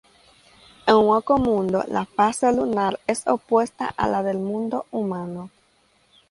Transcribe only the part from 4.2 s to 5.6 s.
del mundo humano.